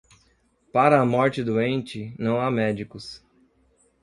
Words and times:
Para 0.73 0.99
a 0.99 1.05
morte 1.05 1.43
doente, 1.43 2.15
não 2.17 2.41
há 2.41 2.49
médicos. 2.49 3.23